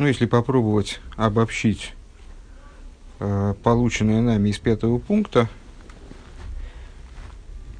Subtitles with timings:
[0.00, 1.92] Ну, если попробовать обобщить
[3.18, 5.46] э, полученное нами из пятого пункта,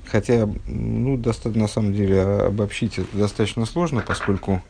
[0.05, 4.63] хотя, ну, достаточно, на самом деле, обобщить это достаточно сложно, поскольку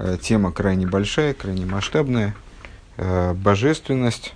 [0.00, 2.34] э, тема крайне большая, крайне масштабная.
[2.96, 4.34] Э, божественность,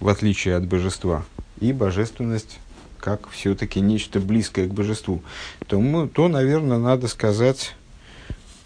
[0.00, 1.26] в отличие от божества,
[1.60, 2.58] и божественность
[2.98, 5.22] как все-таки нечто близкое к божеству,
[5.66, 7.74] то, мы, то, наверное, надо сказать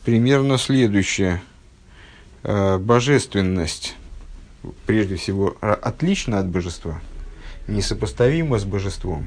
[0.05, 1.43] примерно следующее.
[2.45, 3.97] Э, божественность,
[4.87, 7.01] прежде всего, отлична от божества,
[7.69, 9.27] несопоставима с божеством.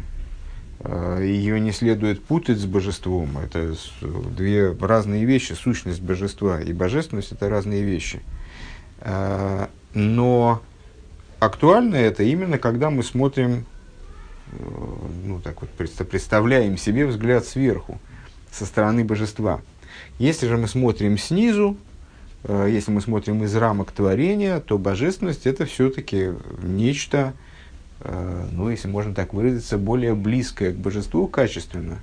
[0.82, 3.38] Э, Ее не следует путать с божеством.
[3.38, 5.54] Это две разные вещи.
[5.54, 8.22] Сущность божества и божественность– это разные вещи.
[9.00, 10.62] Э, но
[11.40, 13.66] актуально это именно, когда мы смотрим
[15.24, 18.00] ну, так вот, представляем себе взгляд сверху,
[18.52, 19.62] со стороны божества.
[20.20, 21.78] Если же мы смотрим снизу,
[22.48, 26.32] если мы смотрим из рамок творения, то божественность это все-таки
[26.62, 27.34] нечто,
[28.02, 31.98] э, ну, если можно так выразиться, более близкое к божеству качественно,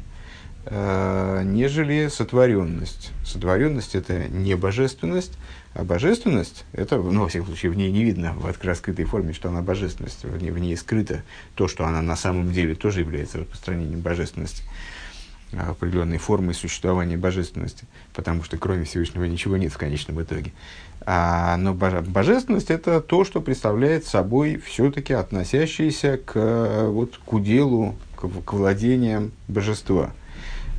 [0.64, 3.12] э, нежели сотворенность.
[3.24, 5.38] Сотворенность это не божественность,
[5.74, 9.48] а божественность, это, ну, во всяком случае, в ней не видно в открытой форме, что
[9.48, 11.22] она божественность, в ней, в ней скрыто
[11.54, 14.64] то, что она на самом деле тоже является распространением божественности,
[15.56, 20.52] определенной формой существования божественности, потому что кроме Всевышнего ничего нет в конечном итоге.
[21.04, 28.28] А, но божественность– это то, что представляет собой все-таки относящееся к, вот, к уделу, к,
[28.28, 30.12] к владениям божества.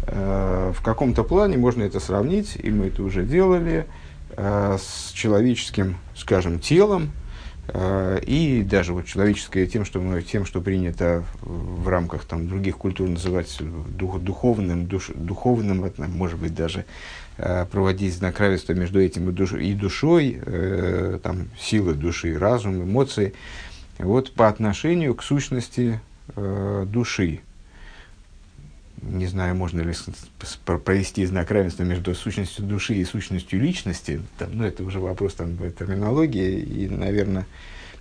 [0.03, 3.85] А, в каком-то плане можно это сравнить, и мы это уже делали–
[4.35, 7.22] Э, с человеческим, скажем, телом, э,
[7.71, 13.07] и даже вот человеческое тем, что, мы, тем, что принято в рамках там, других культур
[13.07, 16.85] называть дух, духовным, душ, духовным, это, может быть, даже
[17.37, 20.41] э, проводить знак равенства между этим и, душ, и душой,
[21.23, 23.33] там, силы души, разум, эмоции,
[23.97, 26.01] вот по отношению к сущности
[26.35, 27.41] души
[29.09, 29.93] не знаю, можно ли
[30.83, 35.57] провести знак равенства между сущностью души и сущностью личности, там, ну, это уже вопрос там,
[35.77, 37.45] терминологии, и, наверное,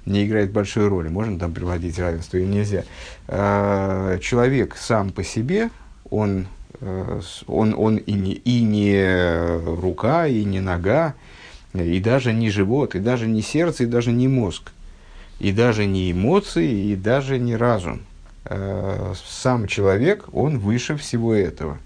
[0.07, 2.85] не играет большой роли, можно там приводить равенство или нельзя.
[3.29, 5.71] А, человек сам по себе,
[6.11, 6.47] он,
[6.81, 11.15] э, он, он и, не, и не рука, и не нога,
[11.75, 14.73] и даже не живот, и даже не сердце, и даже не мозг,
[15.39, 18.03] и даже не эмоции, и даже не разум–
[18.45, 21.79] сам человек, он выше всего этого.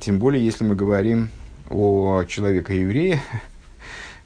[0.00, 1.30] Тем более, если мы говорим
[1.70, 3.22] о человеке-еврее,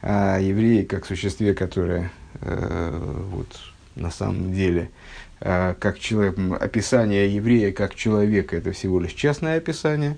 [0.01, 2.11] о еврее как существе, которое
[2.41, 3.01] э,
[3.31, 3.49] вот,
[3.95, 4.91] на самом деле,
[5.41, 10.17] э, как человек, описание еврея как человека, это всего лишь частное описание,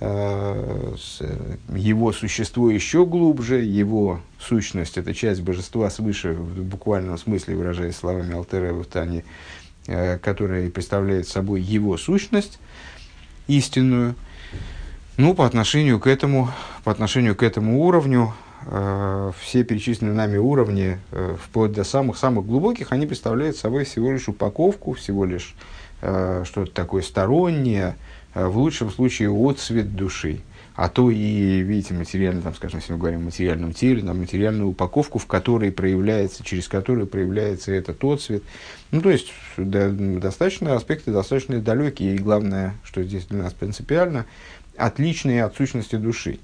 [0.00, 8.34] его существо еще глубже, его сущность, это часть божества свыше, в буквальном смысле, выражаясь словами
[8.34, 9.57] Алтера в Тане, Э,
[10.22, 12.58] которая представляет собой его сущность
[13.48, 14.14] истинную,
[15.16, 16.50] ну, по отношению к этому,
[16.84, 18.34] по отношению к этому уровню,
[18.66, 24.28] э, все перечисленные нами уровни, э, вплоть до самых-самых глубоких, они представляют собой всего лишь
[24.28, 25.54] упаковку, всего лишь
[26.02, 27.96] э, что-то такое стороннее,
[28.34, 30.40] э, в лучшем случае отцвет души
[30.78, 34.68] а то и, видите, материально, там, скажем, если мы говорим о материальном теле, на материальную
[34.68, 38.44] упаковку, в которой проявляется, через которую проявляется этот отцвет.
[38.92, 44.24] Ну, то есть, да, достаточно, аспекты достаточно далекие, и главное, что здесь для нас принципиально,
[44.76, 46.38] отличные от сущности души.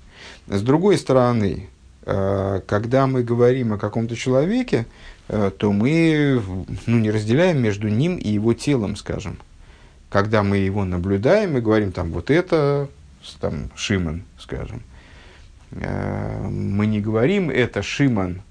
[0.49, 1.69] С другой стороны,
[2.05, 4.87] э, когда мы говорим о каком-то человеке,
[5.29, 6.43] э, то мы
[6.87, 9.39] ну, не разделяем между ним и его телом, скажем.
[10.11, 12.89] Когда мы его наблюдаем, мы говорим, там, вот это
[13.41, 14.83] там, Шиман, скажем,
[15.73, 18.43] э, мы не говорим, это Шиман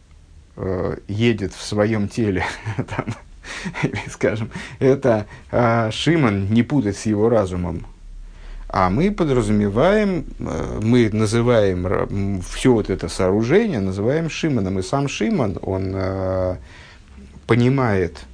[0.56, 2.46] э, едет в своем теле,
[2.78, 3.06] там,
[4.10, 7.86] скажем, это э, Шиман не путать с его разумом,
[8.68, 14.80] а мы подразумеваем, мы называем все вот это сооружение, называем Шиманом.
[14.80, 16.58] И сам Шиман, он
[17.46, 18.26] понимает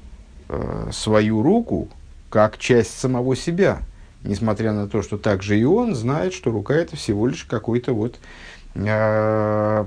[0.92, 1.90] свою руку
[2.30, 3.82] как часть самого себя
[4.24, 8.20] несмотря на то, что также и он знает, что рука это всего лишь какой-то вот
[8.76, 9.86] э,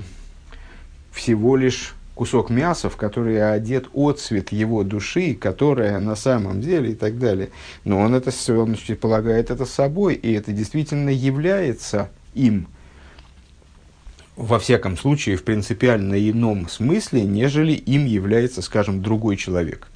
[1.13, 6.95] всего лишь кусок мяса, в который одет отцвет его души, которая на самом деле и
[6.95, 7.51] так далее.
[7.85, 12.69] Но он это он полагает это собой, и это действительно является им.
[14.37, 19.89] Во всяком случае, в принципиально ином смысле, нежели им является, скажем, другой человек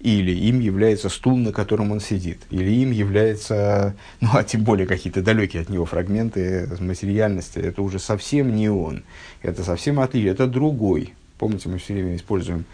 [0.00, 4.86] или им является стул, на котором он сидит, или им является, ну а тем более
[4.86, 9.04] какие-то далекие от него фрагменты материальности, это уже совсем не он,
[9.42, 12.66] это совсем отличие, это другой, Помните, мы все время используем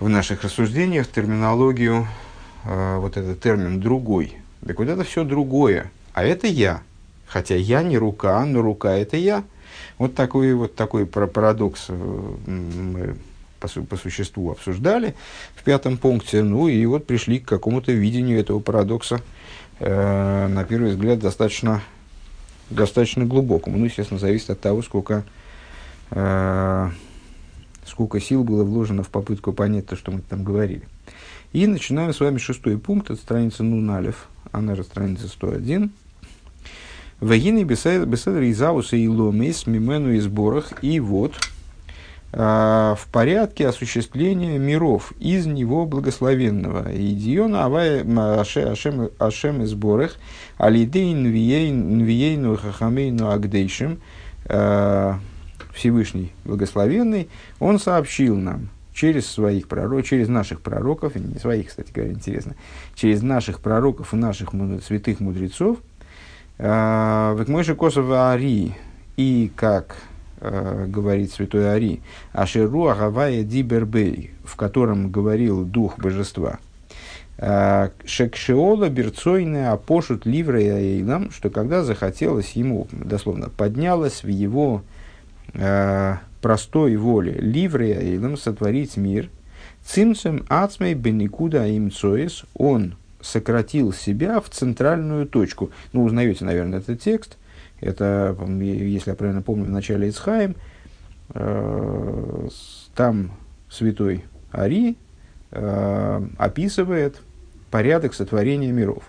[0.00, 2.08] в наших рассуждениях терминологию,
[2.64, 4.38] э, вот этот термин «другой».
[4.66, 6.80] Так вот это все другое, а это я.
[7.26, 9.44] Хотя я не рука, но рука– это я.
[9.98, 11.92] Вот такой, вот такой парадокс э,
[12.46, 13.16] мы
[13.58, 15.14] по, по существу обсуждали
[15.54, 16.42] в пятом пункте.
[16.42, 19.20] Ну и вот пришли к какому-то видению этого парадокса,
[19.80, 21.82] э, на первый взгляд, достаточно,
[22.70, 23.78] достаточно глубокому.
[23.78, 25.24] Ну, естественно, зависит от того, сколько,
[26.10, 26.90] э,
[27.86, 30.82] сколько сил было вложено в попытку понять то, что мы там говорили.
[31.52, 35.90] И начинаем с вами шестой пункт, это страница Нуналев, она же страница 101.
[37.20, 40.72] Вагины беседр изауса и ломис мимену и сборах.
[40.82, 41.34] И вот,
[42.30, 46.94] в порядке осуществления миров из него благословенного.
[46.94, 50.16] Идиона авай ашем, ашем и сборах,
[50.58, 54.00] алидейн виейну хахамейну агдейшим,
[54.44, 55.18] а,
[55.72, 57.28] Всевышний Благословенный,
[57.60, 62.56] он сообщил нам через своих пророков, через наших пророков, не своих, кстати говоря, интересно,
[62.94, 64.50] через наших пророков и наших
[64.84, 65.78] святых мудрецов,
[66.58, 68.74] а, Векмойши Косов Ари,
[69.16, 72.00] и как э, говорит святой Ари,
[72.32, 76.58] Ашеру Агавая Дибербей, в котором говорил дух божества.
[77.40, 84.82] А, Шекшеола берцойная апошут ливра эйлам, что когда захотелось ему, дословно, поднялось в его
[85.54, 89.30] э, простой воле ливрея эйлам сотворить мир,
[89.84, 95.70] цимцем ацмей беникуда имцоис, он сократил себя в центральную точку.
[95.92, 97.36] Ну, узнаете, наверное, этот текст–
[97.80, 100.56] это, если я правильно помню, в начале Ицхаем,
[101.34, 102.48] э,
[102.94, 103.30] там
[103.70, 104.96] святой Ари
[105.52, 107.20] э, описывает
[107.70, 109.04] порядок сотворения миров.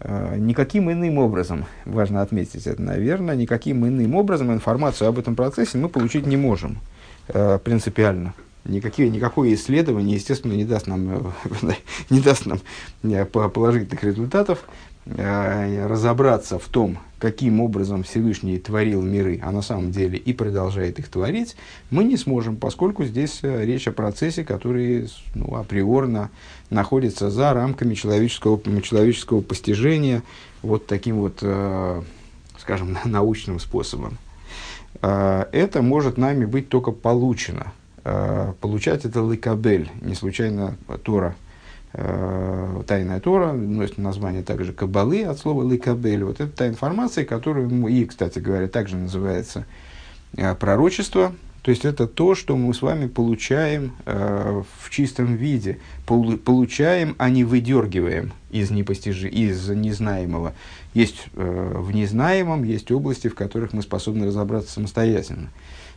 [0.00, 5.78] Э, никаким иным образом, важно отметить это, наверное, никаким иным образом информацию об этом процессе
[5.78, 6.78] мы получить не можем
[7.26, 8.34] принципиально.
[8.66, 11.32] Никакие, никакое исследование, естественно, не даст нам,
[12.10, 12.60] не даст нам
[13.30, 14.64] положительных результатов.
[15.06, 20.98] Э, разобраться в том, каким образом Всевышний творил миры, а на самом деле и продолжает
[20.98, 21.56] их творить,
[21.90, 26.30] мы не сможем, поскольку здесь э, речь о процессе, который ну, априорно
[26.70, 30.22] находится за рамками человеческого, человеческого постижения
[30.62, 32.02] вот таким вот, э,
[32.58, 34.16] скажем, научным способом.
[35.02, 37.72] Это может нами быть только получено.
[38.60, 41.34] Получать это лыкабель, не случайно Тора
[41.94, 46.24] тайная Тора, носит название также Кабалы от слова Ликабель.
[46.24, 49.64] Вот это та информация, которую, и, кстати говоря, также называется
[50.36, 51.32] э, пророчество,
[51.62, 57.14] то есть это то, что мы с вами получаем э, в чистом виде, Пол, получаем,
[57.16, 60.52] а не выдергиваем из, непостижи, из незнаемого.
[60.92, 65.48] Есть э, в незнаемом, есть области, в которых мы способны разобраться самостоятельно.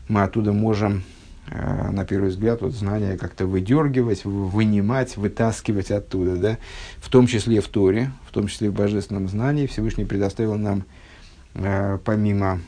[0.08, 1.17] Мы оттуда можем Э,
[1.50, 6.58] на первый взгляд, вот знания как-то выдергивать, вынимать, вытаскивать оттуда, да,
[6.98, 9.66] в том числе в Торе, в том числе в божественном знании.
[9.66, 10.84] Всевышний предоставил нам,
[11.54, 12.60] э, помимо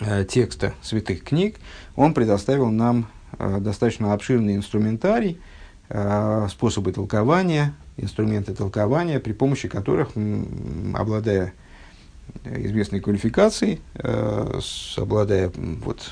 [0.00, 1.56] э, текста святых книг,
[1.94, 3.08] он предоставил нам
[3.38, 5.38] достаточно обширный инструментарий,
[6.48, 10.10] способы толкования, инструменты толкования, при помощи которых,
[10.94, 11.52] обладая
[12.44, 13.80] известной квалификацией,
[14.96, 16.10] обладая вот,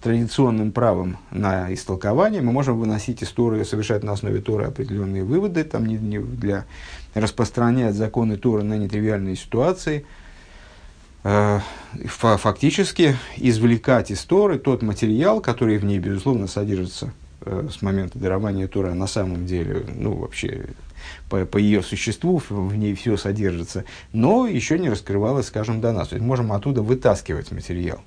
[0.00, 5.86] традиционным правом на истолкование, мы можем выносить из совершать на основе Торы определенные выводы, там
[5.86, 6.64] не, не для
[7.14, 10.06] распространять законы Торы на нетривиальные ситуации,
[11.24, 11.60] э,
[12.06, 18.68] фактически извлекать из Торы тот материал, который в ней, безусловно, содержится э, с момента дарования
[18.68, 20.66] Торы, а на самом деле, ну, вообще,
[21.28, 26.08] по, по ее существу в ней все содержится, но еще не раскрывалось, скажем, до нас.
[26.08, 28.00] То есть можем оттуда вытаскивать материал.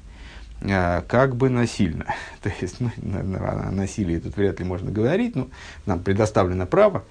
[0.69, 2.05] А, как бы насильно.
[2.41, 5.49] То есть, ну, о насилии тут вряд ли можно говорить, но
[5.85, 7.03] нам предоставлено право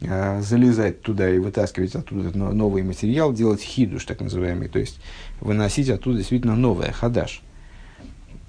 [0.00, 5.00] э, залезать туда и вытаскивать оттуда новый материал, делать хидуш, так называемый, то есть
[5.40, 7.42] выносить оттуда действительно новое, хадаш.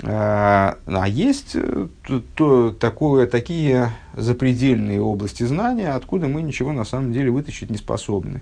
[0.03, 1.87] А, а есть э,
[2.35, 8.41] то, такое, такие запредельные области знания, откуда мы ничего на самом деле вытащить не способны.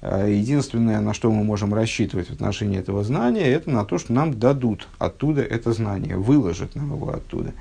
[0.00, 4.12] А, единственное, на что мы можем рассчитывать в отношении этого знания, это на то, что
[4.12, 7.52] нам дадут оттуда это знание, выложат нам его оттуда.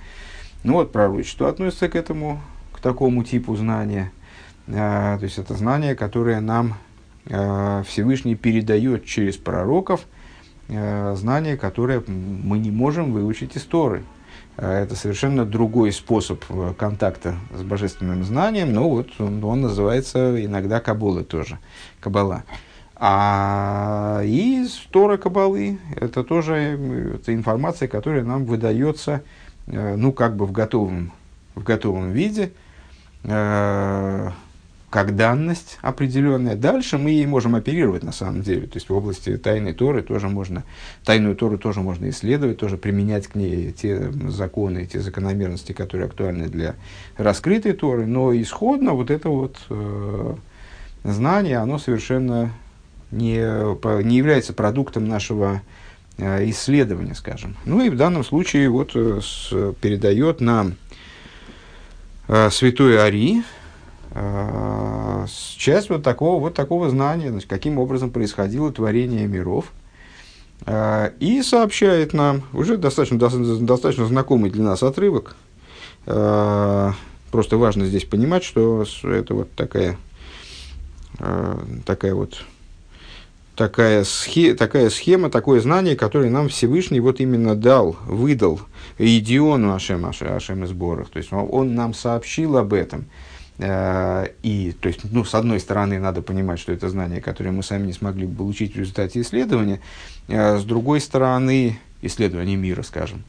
[0.63, 2.41] Ну вот пророчество относится к этому,
[2.73, 4.11] к такому типу знания.
[4.67, 6.75] А, то есть это знание, которое нам
[7.29, 10.05] а, Всевышний передает через пророков,
[10.67, 14.03] знание, которое мы не можем выучить из Торы.
[14.57, 20.43] А, это совершенно другой способ э, контакта с божественным знанием, но вот он, он называется
[20.43, 21.59] иногда Кабула тоже,
[21.99, 22.43] Кабала.
[22.95, 26.55] А из Тора Кабалы это тоже
[27.15, 29.21] это информация, которая нам выдается
[29.67, 31.11] ну, как бы в готовом,
[31.53, 32.53] в готовом виде,
[34.89, 36.55] как данность определенная.
[36.55, 38.67] Дальше мы ей можем оперировать на самом деле.
[38.67, 40.63] То есть в области тайной Торы тоже можно,
[41.03, 46.47] тайную Тору тоже можно исследовать, тоже применять к ней те законы, те закономерности, которые актуальны
[46.47, 46.75] для
[47.17, 48.05] раскрытой Торы.
[48.05, 50.35] Но исходно вот это вот э,
[51.03, 52.53] знание, оно совершенно
[53.11, 55.61] не, не является продуктом нашего
[56.17, 57.57] э, исследования, скажем.
[57.65, 59.51] Ну и в данном случае вот э, с,
[59.81, 60.75] передает нам
[62.29, 63.43] э, святой Ари,
[65.57, 69.71] часть вот такого, вот такого знания, значит, каким образом происходило творение миров.
[70.65, 75.35] Э, и сообщает нам уже достаточно, достаточно знакомый для нас отрывок.
[76.05, 76.91] Э,
[77.31, 79.97] просто важно здесь понимать, что это вот такая,
[81.85, 82.43] такая вот
[83.57, 88.61] такая, схе, такая схема, такое знание, которое нам Всевышний вот именно дал, выдал
[88.99, 91.09] Идиону Ашем, Ашем из Борах.
[91.09, 93.05] То есть он, он нам сообщил об этом.
[93.59, 97.63] Э, и, то есть, ну, с одной стороны, надо понимать, что это знание, которое мы
[97.63, 99.81] сами не смогли получить в результате исследования.
[100.27, 103.23] Э, с другой стороны, исследования мира, скажем.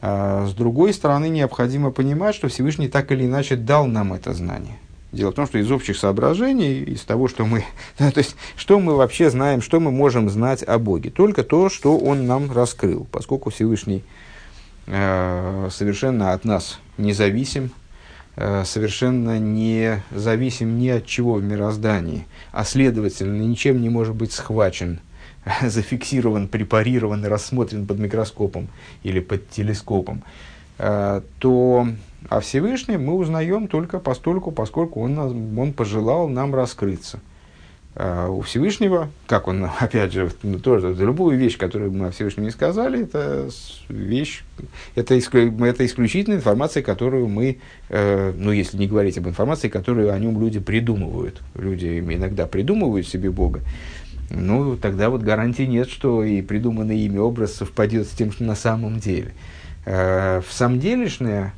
[0.00, 4.76] Э, с другой стороны, необходимо понимать, что Всевышний так или иначе дал нам это знание.
[5.10, 7.64] Дело в том, что из общих соображений, из того, что мы,
[7.96, 11.96] то есть, что мы вообще знаем, что мы можем знать о Боге, только то, что
[11.96, 14.04] Он нам раскрыл, поскольку Всевышний
[14.86, 17.72] совершенно от нас независим,
[18.64, 25.00] совершенно не зависим ни от чего в мироздании, а следовательно ничем не может быть схвачен,
[25.62, 28.68] зафиксирован, препарирован и рассмотрен под микроскопом
[29.02, 30.22] или под телескопом,
[30.78, 31.88] э, то
[32.28, 37.20] о Всевышнем мы узнаем только постольку, поскольку он, он пожелал нам раскрыться.
[38.00, 42.44] А у Всевышнего, как он, опять же, ну, тоже любую вещь, которую мы о Всевышнем
[42.44, 43.50] не сказали, это
[43.88, 44.44] вещь,
[44.94, 50.12] это, исклю, это исключительная информация, которую мы, э, ну, если не говорить об информации, которую
[50.12, 51.40] о нем люди придумывают.
[51.56, 53.62] Люди иногда придумывают себе Бога.
[54.30, 58.54] Ну, тогда вот гарантии нет, что и придуманный ими образ совпадет с тем, что на
[58.54, 59.32] самом деле.
[59.86, 61.52] Э, в самом делешное,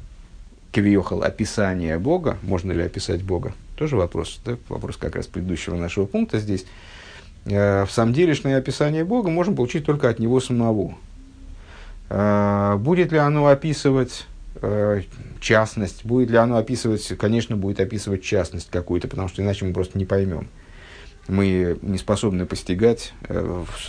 [0.73, 6.05] кивиохал, описание Бога, можно ли описать Бога, тоже вопрос, да, вопрос как раз предыдущего нашего
[6.05, 6.67] пункта здесь.
[7.47, 10.99] Э, в самом делешное описание Бога можем получить только от Него самого.
[12.11, 15.01] Э, будет ли оно описывать э,
[15.41, 19.97] частность, будет ли оно описывать, конечно, будет описывать частность какую-то, потому что иначе мы просто
[19.97, 20.49] не поймем.
[21.27, 23.15] Мы не способны постигать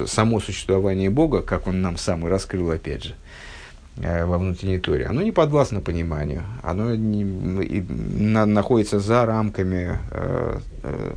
[0.05, 3.15] само существование Бога, как Он нам сам и раскрыл, опять же.
[3.97, 7.23] Э, во внутренней торе, оно не подвластно пониманию, оно не,
[7.63, 11.13] и, на, находится за рамками э, э,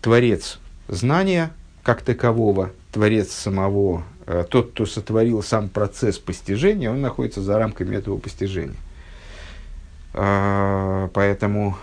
[0.00, 1.50] творец знания
[1.82, 7.94] как такового, творец самого, э, тот, кто сотворил сам процесс постижения, он находится за рамками
[7.94, 8.76] этого постижения.
[10.14, 11.76] Э, поэтому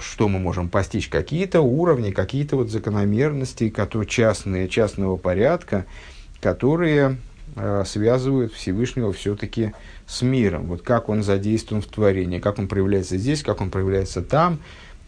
[0.00, 1.08] что мы можем постичь?
[1.08, 5.86] Какие-то уровни, какие-то вот закономерности, которые частные, частного порядка,
[6.40, 7.16] которые
[7.84, 9.72] связывают Всевышнего все-таки
[10.08, 10.64] с миром.
[10.64, 14.58] Вот как он задействован в творении, как он проявляется здесь, как он проявляется там,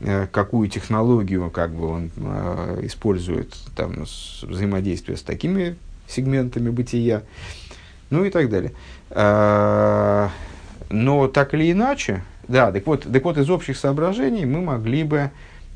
[0.01, 4.05] э, какую технологию как бы он э, использует там,
[4.43, 7.23] взаимодействие с такими сегментами бытия,
[8.11, 8.73] ну и так далее.
[10.91, 15.31] Но так или иначе, да, так вот, так вот из общих соображений мы могли бы,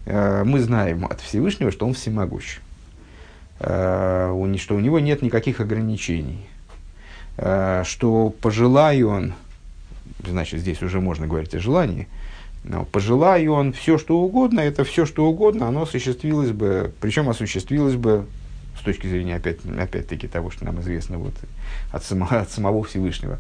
[0.07, 2.59] мы знаем от Всевышнего, что он всемогущ,
[3.61, 6.54] что у него нет никаких ограничений, Э,
[7.37, 9.35] что пожелаю он,
[10.25, 12.09] значит, здесь уже можно говорить о желании,
[12.65, 17.97] но пожелаю он все, что угодно, это все, что угодно, оно осуществилось бы, причем осуществилось
[17.97, 18.27] бы
[18.79, 21.35] с точки зрения, опять, опять-таки, того, что нам известно вот,
[21.93, 23.39] от, само, от самого Всевышнего,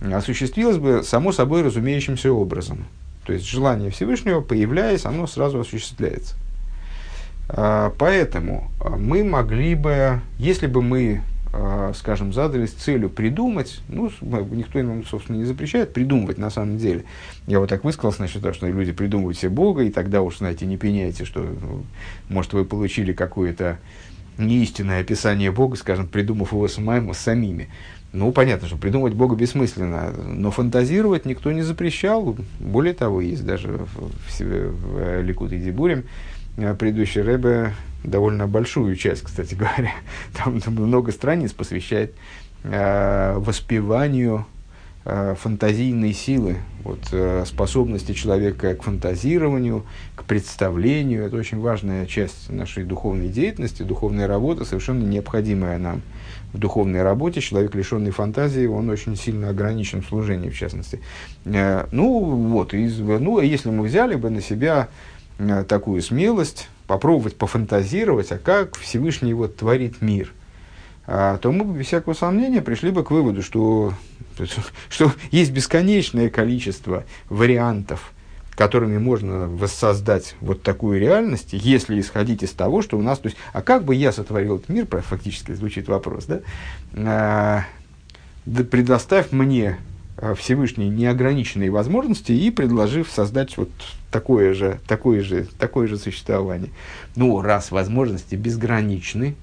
[0.00, 2.84] осуществилось бы само собой разумеющимся образом.
[3.26, 6.36] То есть желание Всевышнего, появляясь, оно сразу осуществляется.
[7.48, 11.22] А, поэтому мы могли бы, если бы мы
[11.94, 14.10] скажем, задались целью придумать, ну,
[14.52, 17.04] никто нам, собственно, не запрещает придумывать на самом деле.
[17.46, 20.66] Я вот так высказался насчет того, что люди придумывают себе Бога, и тогда уж, знаете,
[20.66, 21.84] не пеняйте, что, ну,
[22.28, 23.78] может, вы получили какое-то
[24.38, 27.68] неистинное описание Бога, скажем, придумав его самому, самими.
[28.12, 32.36] Ну, понятно, что придумывать Бога бессмысленно, но фантазировать никто не запрещал.
[32.58, 36.04] Более того, есть даже в, в, в Ликут и Дибурим
[36.78, 37.72] предыдущий Рэбе
[38.04, 39.92] довольно большую часть, кстати говоря,
[40.32, 42.14] там, там много страниц посвящает
[42.62, 44.46] э, воспеванию
[45.04, 51.24] э, фантазийной силы, вот, э, способности человека к фантазированию, к представлению.
[51.24, 56.02] Это очень важная часть нашей духовной деятельности, духовная работа, совершенно необходимая нам
[56.52, 57.40] в духовной работе.
[57.40, 61.00] Человек, лишенный фантазии, он очень сильно ограничен в служении, в частности.
[61.44, 65.19] Э, ну, вот, из, ну, а если мы взяли бы на себя э,
[65.68, 70.32] такую смелость, попробовать пофантазировать, а как Всевышний вот творит мир–
[71.12, 73.94] а, то мы бы без всякого сомнения пришли бы к выводу, что,
[74.88, 78.12] что есть бесконечное количество вариантов,
[78.52, 83.18] которыми можно воссоздать вот такую реальность, если исходить из того, что у нас...
[83.18, 86.40] То есть, а как бы я сотворил этот мир, фактически звучит вопрос, да?
[86.94, 87.64] А,
[88.46, 89.78] да предоставь мне
[90.20, 93.70] а, Всевышней неограниченные возможности и предложив создать вот
[94.10, 96.70] такое же, такое же, такое же существование.
[97.16, 99.34] Ну, раз возможности безграничны,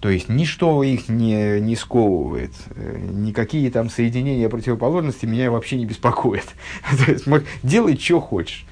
[0.00, 5.84] то есть ничто их не, не сковывает, э, никакие там соединения противоположностей меня вообще не
[5.84, 6.46] беспокоят.
[7.06, 7.26] То есть
[7.62, 8.66] делай, что хочешь.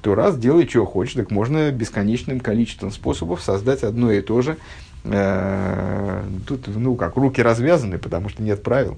[0.00, 4.56] То раз делай, что хочешь, так можно бесконечным количеством способов создать одно и то же.
[5.04, 8.96] Э, тут, ну как, руки развязаны, потому что нет правил.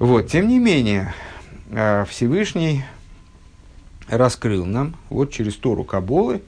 [0.00, 1.14] Вот, тем не менее,
[1.70, 2.82] э, Всевышний
[4.08, 6.42] раскрыл нам вот через Тору Каболы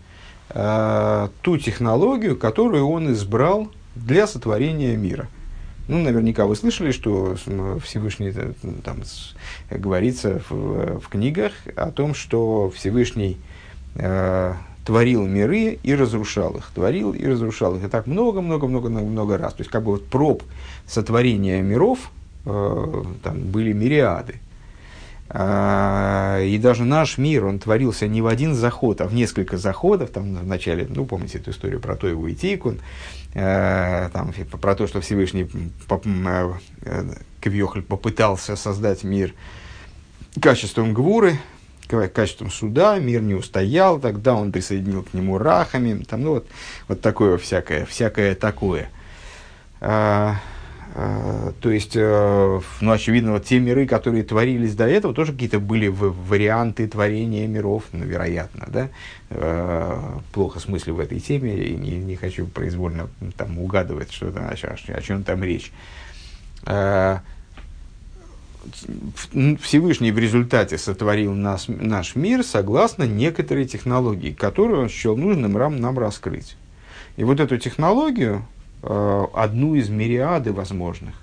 [0.49, 5.29] ту технологию, которую он избрал для сотворения мира.
[5.89, 7.37] Ну, наверняка вы слышали, что
[7.83, 8.53] Всевышний, э,
[8.85, 9.03] там,
[9.71, 13.37] говорится в, в книгах о том, что Всевышний
[13.97, 14.55] э,
[14.87, 17.85] творил миры и разрушал их, творил и разрушал их.
[17.85, 19.55] И так много-много-много-много раз.
[19.55, 20.43] То есть, как бы вот проб
[20.87, 24.41] сотворения миров э, там были мириады.
[25.35, 30.11] А, и даже наш мир, он творился не в один заход, а в несколько заходов.
[30.11, 32.81] Там в начале, ну, помните эту историю про Тоеву и Тикун,
[33.33, 35.49] э, там, про то, что Всевышний
[35.89, 37.03] э,
[37.41, 39.33] Кавьохль попытался создать мир
[40.39, 41.39] качеством гвуры,
[42.13, 46.47] качеством суда, мир не устоял, тогда он присоединил к нему рахами, там, ну, вот,
[46.89, 48.91] вот такое всякое, всякое такое.
[50.95, 55.59] А, то есть, э, ну, очевидно, вот те миры, которые творились до этого, тоже какие-то
[55.59, 58.88] были варианты творения миров, ну, вероятно, да.
[59.31, 64.55] Э, плохо смыслю в этой теме, и не, не хочу произвольно там угадывать, что о,
[64.55, 65.73] о, о чем там речь.
[66.66, 67.21] Э,
[69.62, 75.99] Всевышний в результате сотворил нас, наш мир согласно некоторой технологии, которую он счел нужным нам,
[75.99, 76.57] раскрыть.
[77.16, 78.47] И вот эту технологию,
[78.83, 81.14] одну из мириады возможных,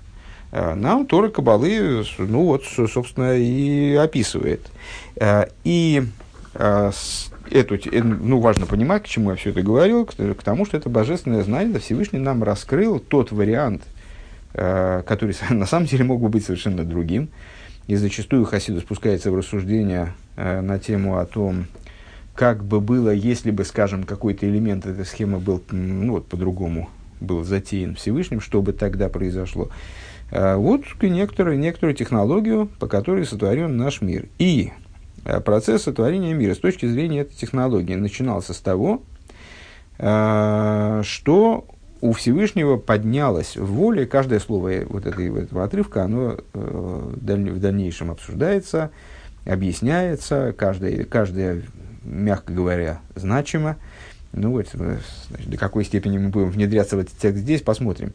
[0.52, 4.70] э, нам Тора Кабалы, ну вот, собственно, и описывает.
[5.16, 6.04] Э, и
[6.52, 11.44] эту, ну, важно понимать, к чему я все это говорил, к, тому, что это божественное
[11.44, 13.82] знание, Всевышний нам раскрыл тот вариант,
[14.52, 17.28] который на самом деле мог бы быть совершенно другим.
[17.86, 21.66] И зачастую Хасиду спускается в рассуждения на тему о том,
[22.34, 26.88] как бы было, если бы, скажем, какой-то элемент этой схемы был ну, вот, по-другому
[27.20, 29.70] был затеян Всевышним, что бы тогда произошло.
[30.30, 34.26] А вот некоторую, некоторую технологию, по которой сотворен наш мир.
[34.38, 34.72] И
[35.24, 39.02] а, процесс сотворения мира с точки зрения этой технологии начинался с того,
[39.98, 41.66] а, что
[42.00, 48.10] у Всевышнего поднялось в воле, каждое слово вот этой, этого отрывка, оно э, в дальнейшем
[48.10, 48.90] обсуждается,
[49.44, 51.62] объясняется, каждое, каждое
[52.02, 53.76] мягко говоря, значимо–
[54.32, 58.12] ну вот, э, значит, до какой степени мы будем внедряться в этот текст здесь, посмотрим.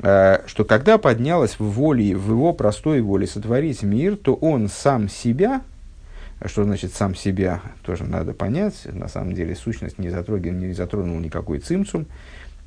[0.00, 5.08] Э, что когда поднялась в воле, в его простой воле сотворить мир, то он сам
[5.08, 5.62] себя,
[6.40, 8.86] а что значит сам себя, тоже надо понять.
[8.86, 12.06] На самом деле сущность не затронул, не затронул никакой цимцум,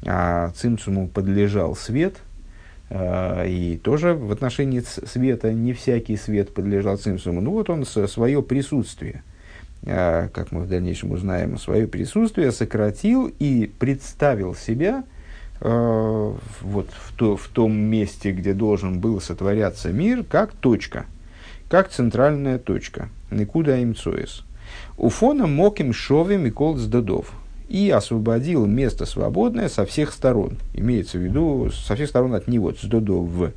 [0.06, 2.18] а цимцуму подлежал свет,
[2.92, 7.42] э, и тоже в отношении света не всякий свет подлежал цимсуму.
[7.42, 9.34] Ну вот он свое присутствие– а,
[9.86, 15.04] как мы в дальнейшем узнаем, свое присутствие сократил и представил себя
[15.62, 21.06] э, вот в, то, в том месте, где должен был сотворяться мир, как точка,
[21.70, 23.10] как центральная точка.
[23.30, 24.44] Никуда им цоис.
[24.98, 27.32] Уфона моким шовим и кол сдадов.
[27.70, 30.58] И освободил место свободное со всех сторон.
[30.74, 33.52] Имеется в виду со всех сторон от него, сдадов,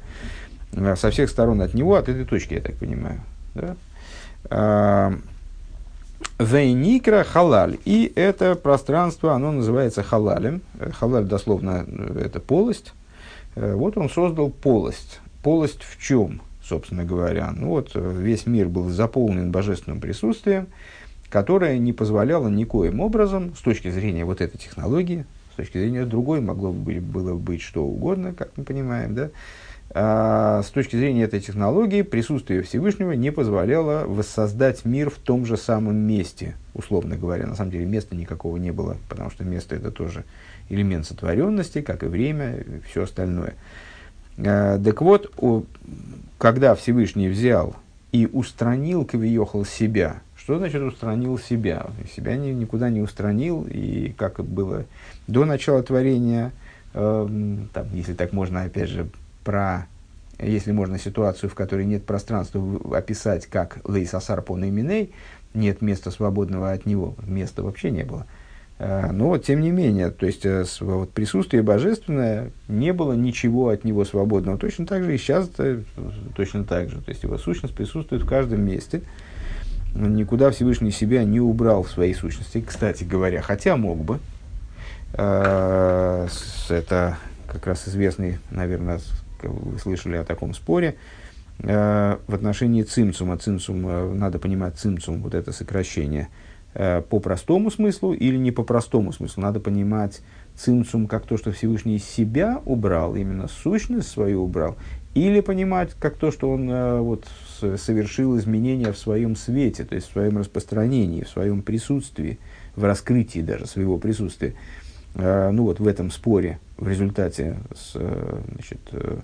[0.73, 3.21] со всех сторон от него, от этой точки, я так понимаю.
[3.55, 5.13] Да?
[6.39, 7.79] Вейникра халаль.
[7.85, 10.63] И это пространство, оно называется халалем.
[10.93, 12.95] Халаль дословно э, это полость.
[13.57, 15.21] Э, вот он создал полость.
[15.43, 17.51] Полость в чем, собственно говоря?
[17.51, 20.69] Ну вот э, весь мир был заполнен божественным присутствием,
[21.29, 26.41] которое не позволяло никоим образом, с точки зрения вот этой технологии, с точки зрения другой,
[26.41, 29.31] могло бы было быть что угодно, как мы понимаем, да,
[29.91, 35.97] с точки зрения этой технологии присутствие Всевышнего не позволяло воссоздать мир в том же самом
[35.97, 37.47] месте, условно говоря.
[37.47, 40.25] На самом деле места никакого не было, потому что место это тоже
[40.69, 43.55] элемент сотворенности, как и время, и все остальное.
[44.39, 45.33] А, так вот,
[46.37, 47.75] когда Всевышний взял
[48.13, 51.89] и устранил Кавиохал себя, что значит устранил себя?
[52.15, 54.85] Себя ни, никуда не устранил, и как было
[55.27, 56.53] до начала творения,
[56.95, 59.09] э, там, если так можно, опять же,
[59.45, 59.87] про,
[60.39, 62.63] если можно ситуацию, в которой нет пространства,
[62.97, 65.13] описать как лейс асар по наименей,
[65.55, 68.27] нет места свободного от него, места вообще не было.
[68.81, 73.85] А, но тем не менее, то есть э, вот, присутствие божественное, не было ничего от
[73.85, 74.57] него свободного.
[74.57, 75.85] Точно так же и сейчас -то,
[76.37, 77.01] точно так же.
[77.01, 79.03] То есть его сущность присутствует в каждом месте.
[79.95, 84.21] Никуда Всевышний себя не убрал в своей сущности, кстати говоря, хотя мог бы.
[85.15, 86.29] А,
[86.69, 89.01] это как раз известный, наверное,
[89.43, 90.97] вы слышали о таком споре,
[91.61, 93.39] э, в отношении цимцума.
[93.39, 96.29] Цимцум, э, надо понимать цимцум, вот это сокращение,
[96.75, 99.43] э, по простому смыслу или не по простому смыслу.
[99.43, 100.21] Надо понимать
[100.55, 104.77] цимцум как то, что Всевышний из себя убрал, именно сущность свою убрал,
[105.15, 106.69] или понимать как то, что он
[107.03, 107.27] вот,
[107.61, 112.39] совершил изменения в своем свете, то есть в своем распространении, в своем присутствии,
[112.77, 114.55] в раскрытии даже своего присутствия.
[115.19, 119.19] Ну вот в этом споре в результате с, э, значит, э,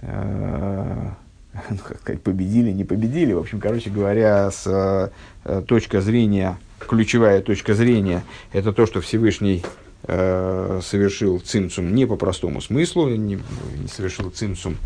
[0.00, 1.08] э,
[1.70, 3.32] ну, как сказать, победили, не победили.
[3.32, 5.12] В общем, короче говоря, с
[5.44, 9.62] э, точка зрения, ключевая точка зрения, это то, что Всевышний
[10.04, 13.38] э, совершил цимцум не по простому смыслу, не,
[13.78, 14.76] не совершил цимцум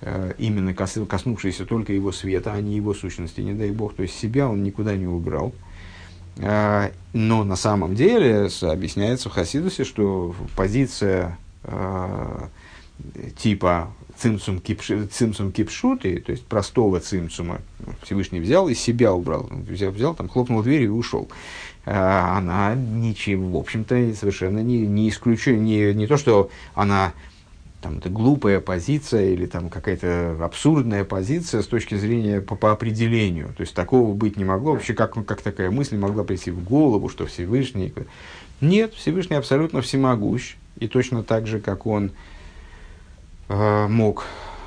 [0.00, 3.94] э, именно кос, коснувшийся только его света, а не его сущности, не дай бог.
[3.94, 5.52] То есть себя он никуда не убрал.
[6.38, 12.48] А, но на самом деле объясняется в Хасидусе, что позиция э,
[13.38, 17.60] типа цимсум, кипши, цимсум кипшуты, то есть простого цимсума,
[18.02, 19.48] Всевышний взял и себя убрал.
[19.50, 21.28] Взял, взял там хлопнул дверью и ушел.
[21.84, 27.12] А, она ничего, в общем-то, совершенно не, не исключение, не, не то, что она
[27.86, 33.54] там, это глупая позиция или там какая-то абсурдная позиция с точки зрения по, по определению.
[33.56, 34.72] То есть такого быть не могло.
[34.72, 37.94] Вообще, как, как такая мысль могла прийти в голову, что Всевышний...
[38.60, 40.56] Нет, Всевышний абсолютно всемогущ.
[40.80, 42.10] И точно так же, как он
[43.48, 44.24] э, мог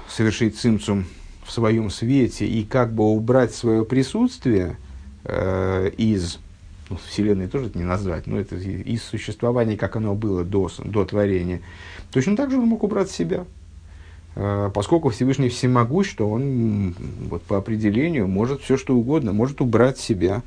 [0.08, 1.06] совершить цимцум
[1.44, 4.78] в своем свете и как бы убрать свое присутствие
[5.26, 6.40] э, из
[6.90, 11.06] ну, Вселенной тоже это не назвать, но это из существования, как оно было до, до
[11.06, 11.62] творения,
[12.12, 13.46] точно так же он мог убрать себя.
[14.36, 16.96] А, поскольку Всевышний всемогущ, что он
[17.30, 20.42] вот, по определению может все что угодно, может убрать себя,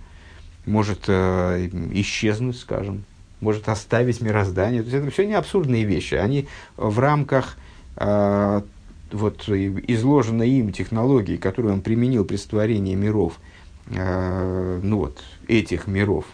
[0.67, 3.05] может э, исчезнуть, скажем,
[3.41, 4.83] может оставить мироздание.
[4.83, 6.15] То есть это все не абсурдные вещи.
[6.15, 7.57] Они в рамках
[7.97, 8.63] э,
[9.11, 13.39] вот, изложенной им технологии, которую он применил при сотворении миров–
[13.88, 16.25] Э, ну вот, этих миров,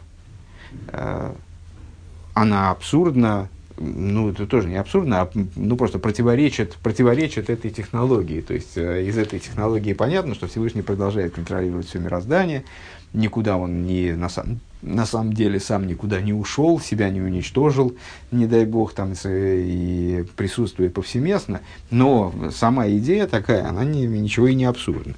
[0.89, 1.33] э,
[2.35, 8.41] она абсурдна, ну, это тоже не абсурдно, а ну, просто противоречит, противоречит этой технологии.
[8.41, 12.65] То есть, э, из этой технологии понятно, что Всевышний продолжает контролировать все мироздание,
[13.13, 17.97] никуда он не, на, сам, на самом деле сам никуда не ушел, себя не уничтожил,
[18.31, 24.55] не дай бог, там и присутствует повсеместно, но сама идея такая, она не, ничего и
[24.55, 25.15] не абсурдна.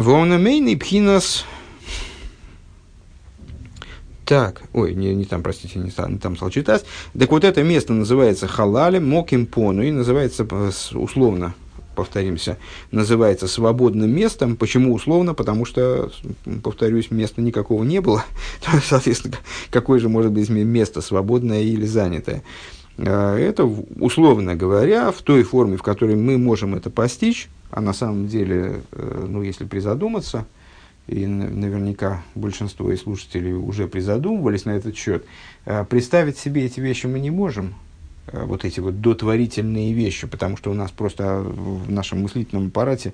[0.00, 1.44] Воунамейный пхинас...
[4.24, 6.86] Так, ой, не, не там, простите, не, не там читать.
[7.18, 10.46] Так вот это место называется халалем, моким пону, и называется
[10.94, 11.52] условно,
[11.96, 12.56] повторимся,
[12.92, 14.56] называется свободным местом.
[14.56, 15.34] Почему условно?
[15.34, 16.10] Потому что,
[16.62, 18.24] повторюсь, места никакого не было.
[18.82, 19.36] Соответственно,
[19.70, 22.42] какое же может быть место свободное или занятое?
[22.96, 27.92] Э, это, условно говоря, в той форме, в которой мы можем это постичь, а на
[27.92, 30.46] самом деле, э, ну, если призадуматься,
[31.06, 35.24] и наверняка большинство из слушателей уже призадумывались на этот счет,
[35.66, 37.74] э, представить себе эти вещи мы не можем,
[38.28, 43.12] э, вот эти вот дотворительные вещи, потому что у нас просто в нашем мыслительном аппарате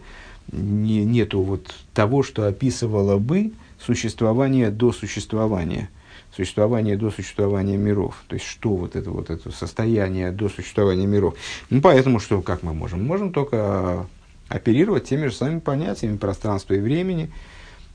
[0.52, 5.88] не, нету вот того, что описывало бы существование до существования,
[6.34, 8.22] существование до существования миров.
[8.28, 11.34] То есть, что вот это вот это состояние до существования миров.
[11.70, 13.04] Ну, поэтому, что, как мы можем?
[13.04, 14.06] Можем только
[14.48, 17.30] оперировать теми же самыми понятиями пространства и времени,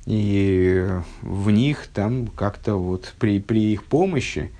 [0.06, 0.88] и
[1.22, 4.52] в них там как-то вот при, при их помощи,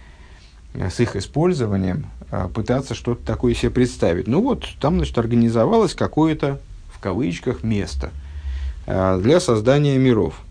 [0.74, 4.28] э, с их использованием, э, пытаться что-то такое себе представить.
[4.28, 6.60] Ну вот, там, значит, организовалось какое-то,
[6.94, 8.12] в кавычках, место
[8.86, 10.42] э, для создания миров.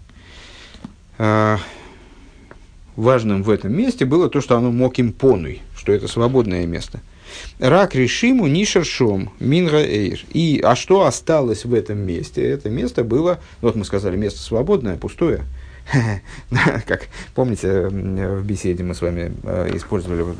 [2.97, 7.01] Важным в этом месте было то, что оно моким понуй, что это свободное место–
[7.59, 10.21] Рак решиму нишершом минга эйр.
[10.33, 12.49] И, а что осталось в этом месте?
[12.49, 15.45] Это место было, ну, вот мы сказали, место свободное, пустое.
[16.87, 20.35] Как помните, в беседе мы с вами э, использовали,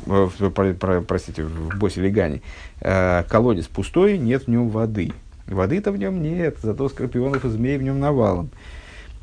[1.01, 2.41] простите, в Босе Легане,
[2.79, 5.11] э, колодец пустой, нет в нем воды.
[5.47, 8.49] Воды-то в нем нет, зато скорпионов и змей в нем навалом.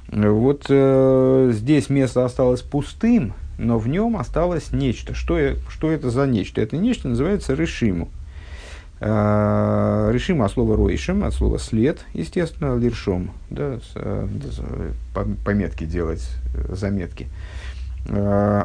[0.08, 5.14] Вот э, здесь место осталось пустым, но в нем осталось нечто.
[5.14, 6.60] Что, что это за нечто?
[6.60, 8.08] Это нечто называется решиму.
[9.00, 14.28] Э, решим от слова ройшим, от слова след, естественно, лиршом, да, э,
[15.44, 17.28] пометки делать, э, заметки.
[18.08, 18.64] Э,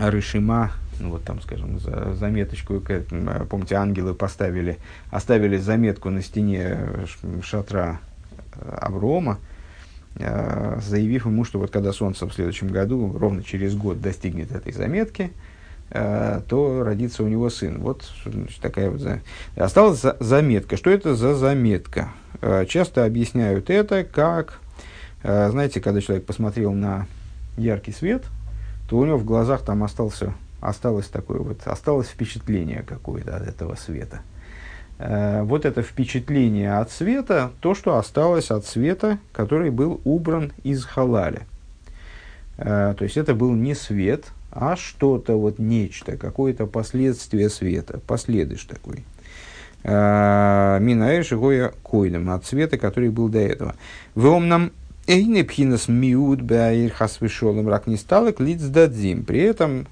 [0.00, 2.80] решима, ну вот там, скажем, за, заметочку,
[3.48, 4.78] помните, ангелы поставили,
[5.10, 6.78] оставили заметку на стене
[7.42, 8.00] шатра
[8.80, 9.38] Аврома,
[10.18, 15.30] заявив ему, что вот когда солнце в следующем году, ровно через год достигнет этой заметки,
[15.90, 17.78] то родится у него сын.
[17.80, 19.02] Вот значит, такая вот
[19.56, 20.76] осталась за заметка.
[20.76, 22.08] Что это за заметка?
[22.68, 24.58] Часто объясняют это как,
[25.22, 27.06] знаете, когда человек посмотрел на
[27.56, 28.24] яркий свет–
[28.88, 33.74] то у него в глазах там остался, осталось такое вот, осталось впечатление какое-то от этого
[33.74, 34.20] света.
[34.98, 40.84] Э, вот это впечатление от света, то, что осталось от света, который был убран из
[40.84, 41.42] халаля.
[42.56, 48.64] Э, то есть это был не свет, а что-то, вот нечто, какое-то последствие света, последыш
[48.64, 49.04] такой.
[49.84, 53.74] Э, Минаэш Гоя Койдом, от света, который был до этого.
[54.14, 54.26] В
[55.08, 59.24] Эйны пхинас миут баир хасвишолом рак не стало дадзим.
[59.24, 59.86] При этом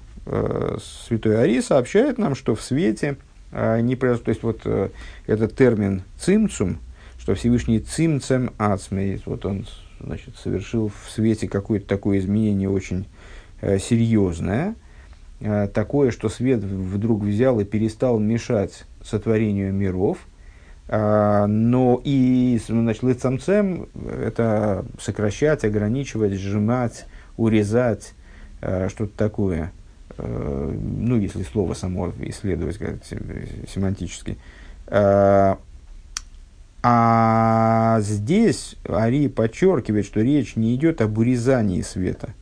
[1.05, 3.15] святой Ари сообщает нам, что в свете,
[3.55, 4.89] э, не, то есть вот э,
[5.27, 6.79] этот термин цимцум,
[7.17, 9.65] что Всевышний цимцем ацмей, вот он
[9.99, 13.07] значит, совершил в свете какое-то такое изменение очень
[13.61, 14.75] э, серьезное,
[15.39, 20.19] э, такое, что свет вдруг взял и перестал мешать сотворению миров–
[20.87, 23.87] а, но и, значит, лицамцем–
[24.23, 27.05] это сокращать, ограничивать, сжимать,
[27.37, 28.13] урезать,
[28.61, 29.71] а, что-то такое.
[30.17, 34.37] А, ну, если слово само исследовать как семантически.
[36.87, 42.35] А здесь Ари подчеркивает, что речь не идет об урезании света.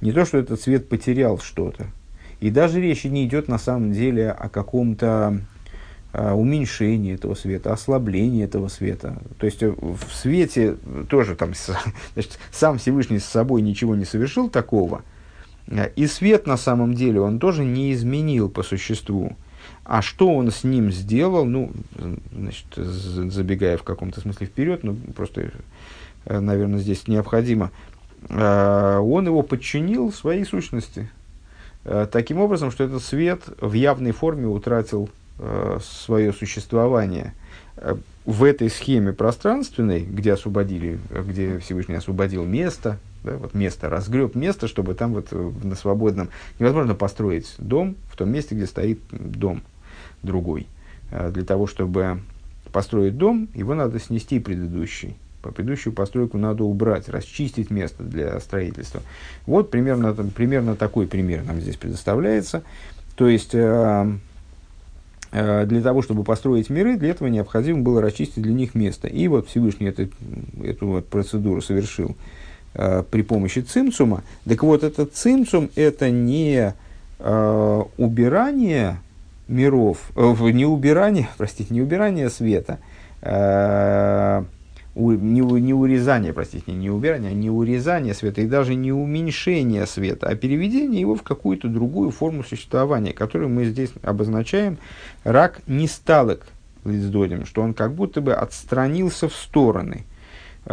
[0.00, 1.86] Не то, что этот свет потерял что-то.
[2.38, 5.40] И даже речь не идет на самом деле о каком-то
[6.12, 9.18] а, уменьшение этого света, ослабление этого света.
[9.38, 10.76] То есть э, в свете
[11.08, 11.52] тоже там,
[12.14, 15.02] значит, сам Всевышний с собой ничего не совершил такого,
[15.96, 19.36] и свет на самом деле он тоже не изменил по существу.
[19.84, 21.70] А что он с ним сделал, ну,
[22.32, 25.50] значит, забегая в каком-то смысле вперед, ну, просто,
[26.26, 27.70] э, наверное, здесь необходимо,
[28.28, 31.10] а, он его подчинил своей сущности.
[32.12, 37.32] Таким образом, что этот свет в явной форме утратил э, свое существование
[37.76, 44.34] э, в этой схеме пространственной, где освободили, где Всевышний освободил место, да, вот место, разгреб
[44.34, 46.28] место, чтобы там вот э, на свободном
[46.58, 49.62] невозможно построить дом в том месте, где стоит дом
[50.22, 50.66] другой.
[51.10, 52.20] Э, для того, чтобы
[52.72, 55.16] построить дом, его надо снести предыдущий.
[55.42, 59.02] По предыдущую постройку надо убрать, расчистить место для строительства.
[59.46, 62.62] Вот примерно, примерно такой пример нам здесь предоставляется.
[63.16, 63.54] То есть,
[65.30, 69.08] Э, для того, чтобы построить миры, для этого необходимо было расчистить для них место.
[69.08, 70.08] И вот Всевышний это,
[70.62, 72.16] эту вот процедуру совершил
[72.74, 74.22] э, при помощи цимцума.
[74.46, 76.74] Так вот, этот цимцум– это не
[77.18, 78.98] э, убирание
[79.48, 82.78] миров, э, не убирание, простите, не убирание света,
[83.22, 84.44] э,
[84.94, 90.26] не, не урезание, простите, не убирание, а не урезание света и даже не уменьшение света,
[90.26, 94.78] а переведение его в какую-то другую форму существования, которую мы здесь обозначаем
[95.24, 96.46] рак не сталок
[96.84, 100.04] лицдодем, что он как будто бы отстранился в стороны,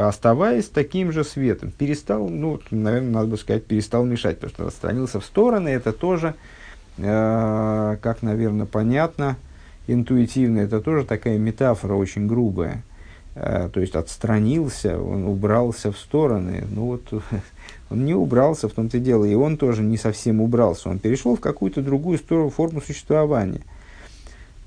[0.04, 1.72] оставаясь таким же светом.
[1.72, 6.36] Перестал, ну, наверное, надо бы сказать, перестал мешать, потому что отстранился в стороны, это тоже,
[6.98, 9.38] э, как, наверное, понятно,
[9.88, 12.84] интуитивно, это тоже такая метафора очень грубая–
[13.36, 16.64] Э, то есть отстранился, он убрался в стороны.
[16.72, 17.24] Ну вот
[17.90, 21.42] он не убрался, в том-то дело, и он тоже не совсем убрался, он перешел в
[21.42, 23.62] какую-то другую сторону, форму существования.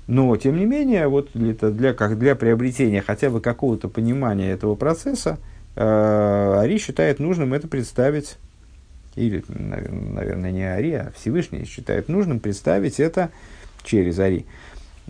[0.09, 4.73] Но, тем не менее, вот для, для, как для приобретения хотя бы какого-то понимания этого
[4.73, 5.37] процесса,
[5.75, 8.39] э, Ари считает нужным это представить,
[9.15, 13.29] или, наверное, не Ари, а Всевышний считает нужным представить это
[13.83, 14.47] через Ари,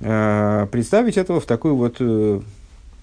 [0.02, 2.42] э, представить этого в такой вот э,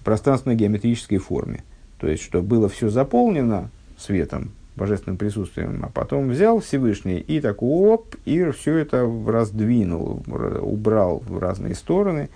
[0.05, 1.65] пространственно-геометрической форме.
[1.99, 7.63] То есть, что было все заполнено светом, божественным присутствием, а потом взял Всевышний и так
[7.63, 10.23] оп, и все это раздвинул,
[10.61, 12.29] убрал в разные стороны.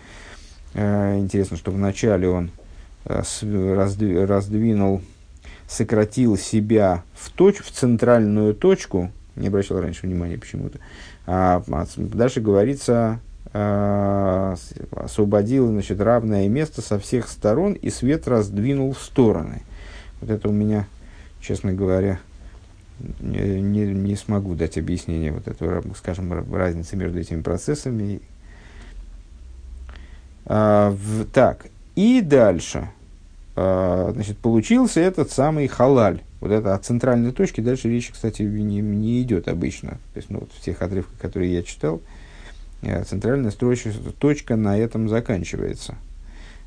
[0.74, 2.50] Э, интересно, что вначале он
[3.05, 3.22] э,
[4.26, 5.03] раздвинул,
[5.68, 10.79] сократил себя в, точ, в центральную точку, не обращал раньше внимания почему-то,
[11.26, 13.20] а, а дальше говорится,
[13.53, 14.57] а,
[14.92, 19.62] освободил значит, равное место со всех сторон, и свет раздвинул в стороны.
[20.20, 20.87] Вот это у меня,
[21.40, 22.20] честно говоря,
[23.21, 28.21] не, не, не смогу дать объяснение вот этого, скажем, разницы между этими процессами.
[30.47, 32.91] А, в, так, и дальше.
[33.57, 36.21] А, значит, получился этот самый халаль.
[36.41, 37.61] Вот это от центральной точки.
[37.61, 39.91] Дальше речь, кстати, не, не идет обычно.
[39.91, 42.01] То есть, ну, вот в тех отрывках, которые я читал,
[42.83, 45.97] э, центральная строчка, точка на этом заканчивается.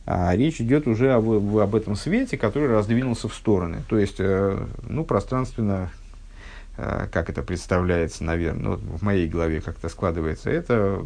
[0.06, 3.78] А речь идет уже об, об этом свете, который раздвинулся в стороны.
[3.90, 5.90] То есть, э, ну, пространственно
[6.76, 11.06] как это представляется, наверное, ну, вот в моей голове как-то складывается, это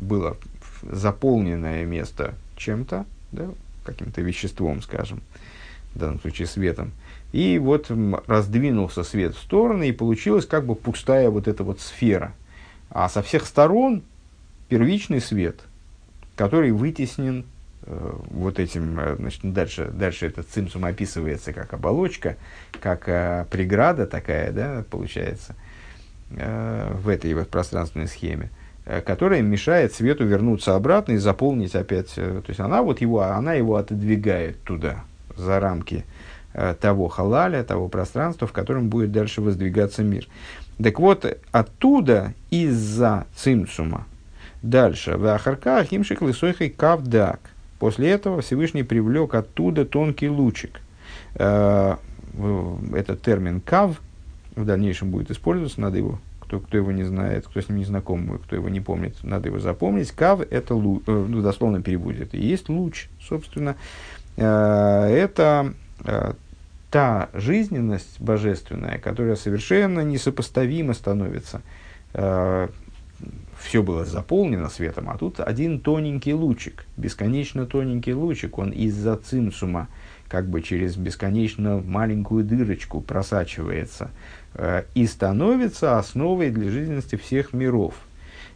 [0.00, 0.36] было
[0.82, 3.48] заполненное место чем-то, да,
[3.84, 5.20] каким-то веществом, скажем,
[5.94, 6.92] в данном случае светом.
[7.32, 7.90] И вот
[8.26, 12.32] раздвинулся свет в стороны, и получилась как бы пустая вот эта вот сфера.
[12.90, 14.02] А со всех сторон
[14.68, 15.60] первичный свет,
[16.36, 17.57] который вытеснен Э,
[17.88, 22.36] вот этим, э, значит, дальше, дальше этот цимсум описывается как оболочка,
[22.80, 25.54] как э, преграда такая, да, получается,
[26.30, 28.50] э, в этой вот пространственной схеме,
[28.84, 33.22] э, которая мешает свету вернуться обратно и заполнить опять, э, то есть она вот его,
[33.22, 35.04] она его отодвигает туда,
[35.36, 36.04] за рамки
[36.52, 40.26] э, того халаля, того пространства, в котором будет дальше воздвигаться мир.
[40.82, 44.06] Так вот, оттуда, из-за цимсума,
[44.62, 47.40] дальше, в Ахарках, имшик лысойхой кавдак–
[47.78, 50.80] После этого Всевышний привлек оттуда тонкий лучик.
[51.34, 51.96] Э,
[52.94, 54.00] этот термин «кав»
[54.56, 57.84] в дальнейшем будет использоваться, надо его, кто, кто его не знает, кто с ним не
[57.84, 60.10] знаком, кто его не помнит, надо его запомнить.
[60.10, 63.76] «Кав»— это, луч, э, ну, дословно переводе, это и есть луч, собственно.
[64.36, 65.74] Э, это
[66.90, 71.60] та жизненность божественная, которая совершенно несопоставимо становится
[73.60, 79.88] все было заполнено светом, а тут один тоненький лучик, бесконечно тоненький лучик, он из-за цимсума
[80.28, 84.10] как бы через бесконечно маленькую дырочку просачивается
[84.54, 87.94] э, и становится основой для жизненности всех миров.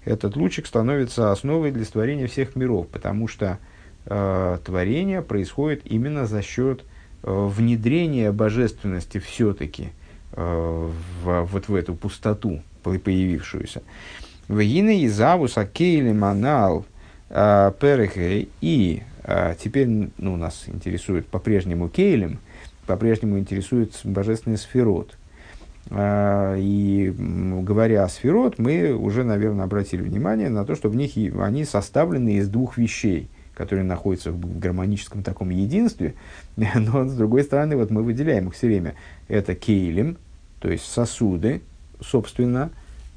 [0.05, 3.59] Этот лучик становится основой для створения всех миров, потому что
[4.07, 6.83] э, творение происходит именно за счет
[7.23, 9.91] э, внедрения божественности все-таки
[10.33, 10.91] э,
[11.23, 13.83] в, вот в эту пустоту появившуюся.
[14.53, 16.85] Вегины изавус акейли манал
[17.31, 18.51] а, перехей.
[18.61, 19.89] И а, теперь
[20.19, 22.39] ну, нас интересует по-прежнему кейлем,
[22.87, 25.17] по-прежнему интересует божественный сферот.
[25.91, 31.13] А, и говоря о сферот, мы уже, наверное, обратили внимание на то, что в них
[31.41, 36.15] они составлены из двух вещей, которые находятся в гармоническом таком единстве,
[36.57, 38.95] но с другой стороны, вот мы выделяем их все время.
[39.29, 40.19] Это кейлем,
[40.61, 41.63] то есть сосуды,
[42.01, 42.71] собственно,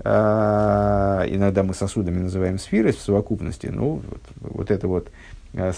[0.06, 3.68] иногда мы сосудами называем сферы в совокупности.
[3.68, 5.10] Ну, вот, вот это вот
[5.56, 5.72] а,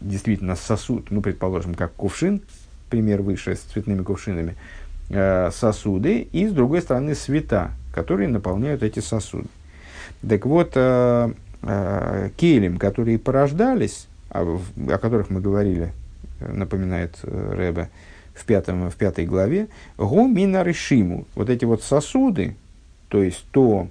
[0.00, 2.42] действительно сосуд, ну, предположим, как кувшин,
[2.90, 4.54] пример выше с цветными кувшинами,
[5.10, 9.48] а, сосуды, и с другой стороны света, которые наполняют эти сосуды.
[10.26, 10.72] Так вот,
[12.36, 14.60] келем, которые порождались, о,
[15.00, 15.92] которых мы говорили,
[16.40, 17.90] напоминает э, Рэбе
[18.34, 21.26] в, пятом, в пятой главе, гумина решиму.
[21.34, 22.56] Вот эти вот сосуды,
[23.08, 23.88] то есть то,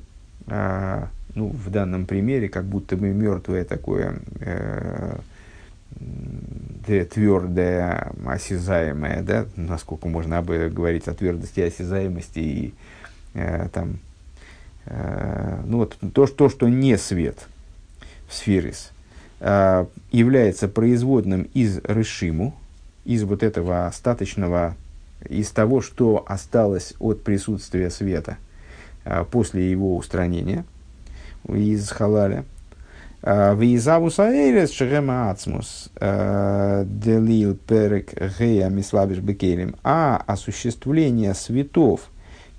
[0.47, 5.17] э, ну, в данном примере, как будто бы мертвое такое э,
[6.85, 12.73] твердое, осязаемое, да, насколько можно об, говорить о твердости осязаемости и
[13.33, 13.99] э, там,
[14.85, 17.47] э, ну вот то, то, что не свет
[18.27, 18.91] в сферис,
[19.39, 22.55] э, является производным из решиму,
[23.03, 24.75] из вот этого остаточного,
[25.27, 28.46] из того, что осталось от присутствия света– а,
[29.31, 30.65] после его устранения
[31.47, 32.45] из халаля.
[33.23, 39.75] А, Визавус аэрес шерема ацмус а, делил перек гея мислабиш бекелем.
[39.83, 42.09] А осуществление светов,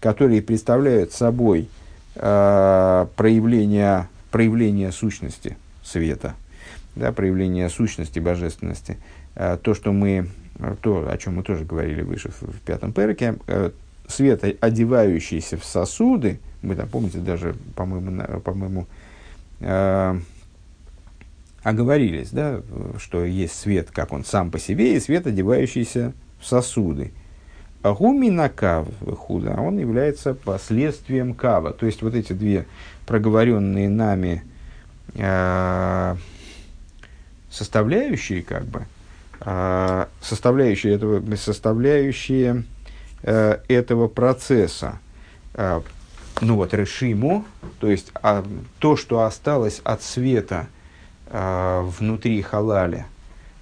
[0.01, 1.69] которые представляют собой
[2.15, 6.35] проявление, проявление сущности света,
[6.97, 8.97] да, проявление сущности божественности,
[9.37, 10.29] то, что мы,
[10.81, 13.37] то, о чем мы тоже говорили выше в, в пятом перке,
[14.09, 18.87] свет, одевающийся в сосуды, мы там, помните, даже, по-моему, по-моему
[19.61, 20.21] э,
[21.63, 22.63] оговорились, да,
[22.99, 27.13] что есть свет, как он сам по себе, и свет, одевающийся в сосуды.
[27.83, 28.89] Гумина кав
[29.19, 31.73] худа, он является последствием кава.
[31.73, 32.67] То есть вот эти две
[33.07, 34.43] проговоренные нами
[35.15, 36.17] э,
[37.51, 38.87] составляющие, как бы,
[39.41, 42.65] э, составляющие этого, составляющие
[43.23, 44.99] э, этого процесса,
[45.55, 45.81] э,
[46.41, 47.45] ну вот, решиму,
[47.81, 48.45] то есть а,
[48.79, 50.69] то, что осталось от света
[51.27, 53.07] а, внутри халаля,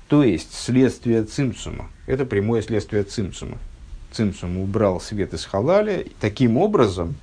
[0.09, 3.59] то есть следствие цимсума, это прямое следствие цимсума.
[4.13, 7.17] Цимсум убрал свет из халаля, таким образом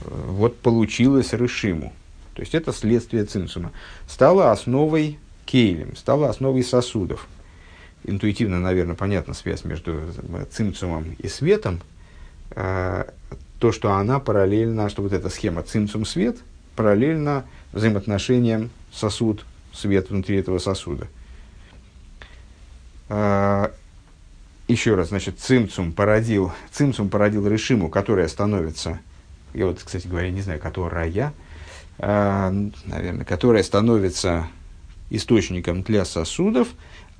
[0.00, 1.92] э, вот получилось решиму.
[2.34, 3.70] То есть это следствие цимсума.
[4.08, 7.28] Стало основой кейлем, стало основой сосудов.
[8.04, 11.80] Интуитивно, наверное, понятна связь между э, цимсумом и светом.
[12.50, 13.08] А,
[13.58, 16.36] то, что она параллельно, что вот эта схема цимсум свет
[16.74, 21.06] параллельно взаимоотношениям сосуд, свет внутри этого сосуда.
[23.08, 23.72] А,
[24.66, 29.00] еще раз, значит, цимцум породил, цимцум породил решиму, которая становится,
[29.54, 31.32] я вот, кстати говоря, не знаю, которая,
[31.98, 32.52] а,
[32.84, 34.48] наверное, которая становится
[35.10, 36.68] источником для сосудов,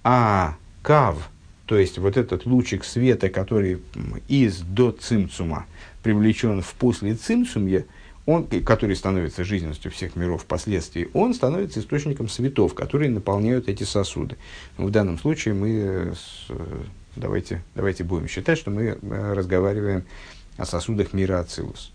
[0.03, 1.30] а кав,
[1.66, 3.80] то есть вот этот лучик света, который
[4.28, 5.66] из до цимцума,
[6.03, 7.87] привлечен в после цимсумье,
[8.26, 14.37] он, который становится жизненностью всех миров впоследствии, он становится источником светов, которые наполняют эти сосуды.
[14.76, 16.14] В данном случае мы
[16.49, 16.83] э,
[17.16, 20.05] давайте, давайте будем считать, что мы э, разговариваем
[20.57, 21.93] о сосудах мира Ацилус.